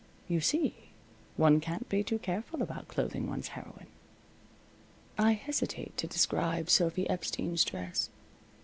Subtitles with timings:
[0.27, 0.73] You see,
[1.37, 3.85] one can't be too careful about clothing one's heroine.
[5.15, 8.09] I hesitate to describe Sophy Epstein's dress.